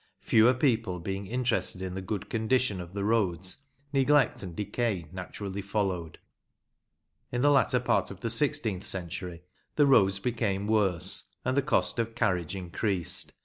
[0.21, 3.57] Fewer people being interested in the good condition of the roads,
[3.93, 6.17] neglect and decay naturally followed.
[7.31, 9.43] In the latter part of the sixteenth century
[9.75, 13.33] the roads became worse, and the cost of carriage increased.